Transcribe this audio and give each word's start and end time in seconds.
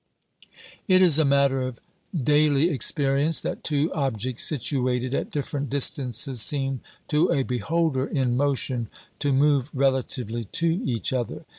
It 0.87 1.03
is 1.03 1.19
a 1.19 1.25
matter 1.25 1.61
of 1.61 1.77
daily 2.11 2.71
experience 2.71 3.39
that 3.41 3.63
two 3.63 3.93
objects 3.93 4.45
situated 4.45 5.13
at 5.13 5.29
different 5.29 5.69
distances 5.69 6.41
seem 6.41 6.81
to 7.09 7.31
a 7.31 7.43
beholder 7.43 8.07
in 8.07 8.35
motion 8.35 8.87
to 9.19 9.31
move 9.31 9.69
relatively 9.75 10.45
to 10.45 10.69
each 10.83 11.13
other. 11.13 11.45